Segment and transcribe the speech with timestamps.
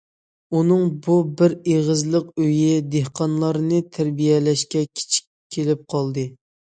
[0.59, 6.27] ئۇنىڭ بۇ بىر ئېغىزلىق ئۆيى دېھقانلارنى تەربىيەلەشكە كىچىك كېلىپ قالدى.